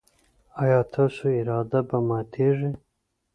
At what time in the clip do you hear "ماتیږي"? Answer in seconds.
2.07-2.71